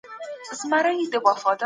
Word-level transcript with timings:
د 0.47 0.49
ورورۍ 0.71 0.99
باب. 1.23 1.57